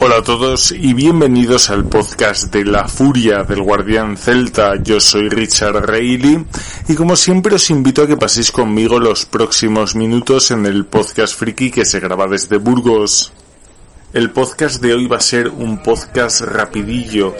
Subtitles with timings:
[0.00, 4.74] Hola a todos y bienvenidos al podcast de La Furia del Guardián Celta.
[4.80, 6.46] Yo soy Richard Reilly
[6.88, 11.34] y como siempre os invito a que paséis conmigo los próximos minutos en el podcast
[11.36, 13.32] friki que se graba desde Burgos.
[14.12, 17.34] El podcast de hoy va a ser un podcast rapidillo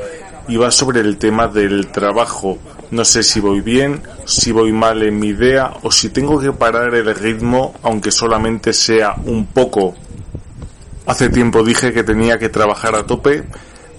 [0.49, 2.59] y va sobre el tema del trabajo.
[2.91, 6.53] No sé si voy bien, si voy mal en mi idea o si tengo que
[6.53, 9.95] parar el ritmo aunque solamente sea un poco.
[11.07, 13.45] Hace tiempo dije que tenía que trabajar a tope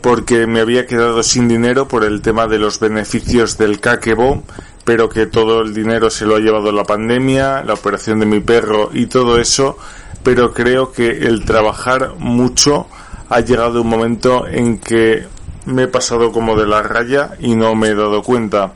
[0.02, 4.44] porque me había quedado sin dinero por el tema de los beneficios del Kakebo,
[4.86, 8.39] pero que todo el dinero se lo ha llevado la pandemia, la operación de mi
[8.39, 9.78] perro y todo eso,
[10.23, 12.88] pero creo que el trabajar mucho
[13.30, 15.28] ha llegado un momento en que
[15.65, 18.73] me he pasado como de la raya y no me he dado cuenta.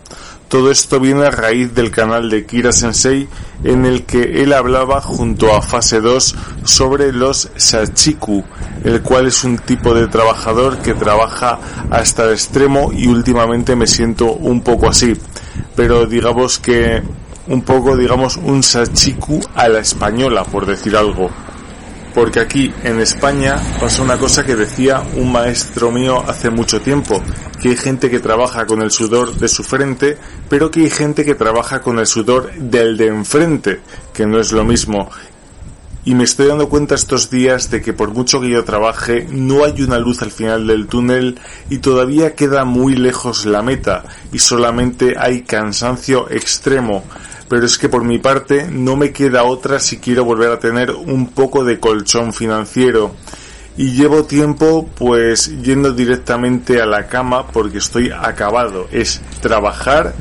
[0.47, 3.27] Todo esto viene a raíz del canal de Kira Sensei
[3.63, 8.43] en el que él hablaba junto a Fase 2 sobre los Sachiku,
[8.83, 11.57] el cual es un tipo de trabajador que trabaja
[11.89, 15.13] hasta el extremo y últimamente me siento un poco así.
[15.75, 17.01] Pero digamos que
[17.47, 21.29] un poco, digamos, un Sachiku a la española, por decir algo
[22.13, 27.21] porque aquí en España pasa una cosa que decía un maestro mío hace mucho tiempo,
[27.61, 30.17] que hay gente que trabaja con el sudor de su frente,
[30.49, 33.81] pero que hay gente que trabaja con el sudor del de enfrente,
[34.13, 35.09] que no es lo mismo.
[36.05, 39.63] Y me estoy dando cuenta estos días de que por mucho que yo trabaje, no
[39.63, 44.03] hay una luz al final del túnel y todavía queda muy lejos la meta
[44.33, 47.05] y solamente hay cansancio extremo
[47.53, 50.89] pero es que por mi parte no me queda otra si quiero volver a tener
[50.89, 53.11] un poco de colchón financiero.
[53.77, 58.87] Y llevo tiempo pues yendo directamente a la cama porque estoy acabado.
[58.91, 60.15] Es trabajar,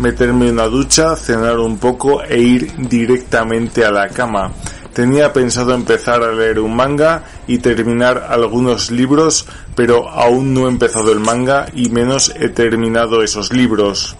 [0.00, 4.50] meterme en una ducha, cenar un poco e ir directamente a la cama.
[4.92, 10.68] Tenía pensado empezar a leer un manga y terminar algunos libros, pero aún no he
[10.68, 14.16] empezado el manga y menos he terminado esos libros.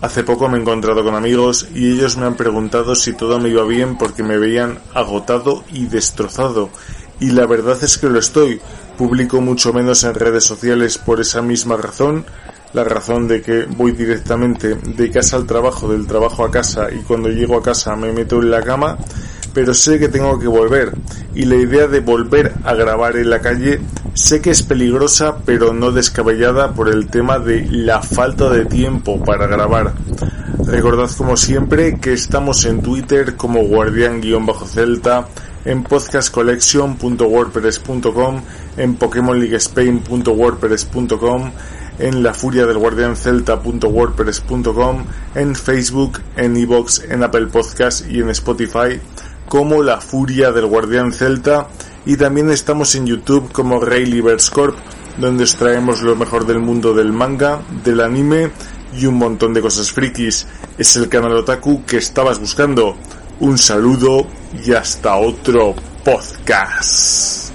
[0.00, 3.50] Hace poco me he encontrado con amigos y ellos me han preguntado si todo me
[3.50, 6.70] iba bien porque me veían agotado y destrozado.
[7.20, 8.60] Y la verdad es que lo estoy.
[8.96, 12.24] Publico mucho menos en redes sociales por esa misma razón.
[12.72, 17.02] La razón de que voy directamente de casa al trabajo, del trabajo a casa y
[17.02, 18.96] cuando llego a casa me meto en la cama
[19.52, 20.92] pero sé que tengo que volver
[21.34, 23.80] y la idea de volver a grabar en la calle
[24.14, 29.22] sé que es peligrosa pero no descabellada por el tema de la falta de tiempo
[29.24, 29.92] para grabar.
[30.66, 35.28] Recordad como siempre que estamos en Twitter como guardián-celta,
[35.64, 38.40] en podcastcollection.wordpress.com,
[38.76, 41.50] en pokemonleaguespain.wordpress.com,
[41.98, 48.30] en la furia del guardián celta.wordpress.com, en Facebook, en iBox, en Apple Podcast y en
[48.30, 49.00] Spotify
[49.50, 51.66] como La Furia del Guardián Celta
[52.06, 54.76] y también estamos en YouTube como Rayleigh Corp,
[55.18, 58.52] donde os traemos lo mejor del mundo del manga, del anime
[58.96, 60.46] y un montón de cosas frikis.
[60.78, 62.96] Es el canal Otaku que estabas buscando.
[63.40, 64.24] Un saludo
[64.64, 65.74] y hasta otro
[66.04, 67.49] podcast.